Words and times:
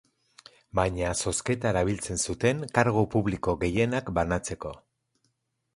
Baina 0.79 1.11
zozketa 1.25 1.69
erabiltzen 1.73 2.23
zuten 2.31 2.65
kargu 2.79 3.05
publiko 3.17 3.57
gehienak 3.67 4.13
banatzeko. 4.21 4.75